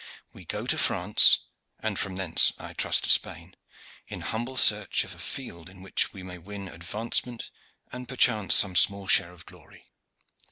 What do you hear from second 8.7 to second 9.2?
small